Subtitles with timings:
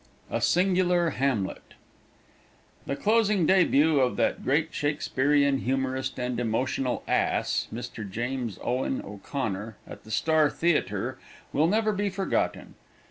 [0.31, 1.75] A SINGULAR "HAMLET" IX
[2.87, 8.09] The closing debut of that great Shakespearian humorist and emotional ass, Mr.
[8.09, 11.19] James Owen O'Connor, at the Star Theater,
[11.53, 12.73] will never be forgotten.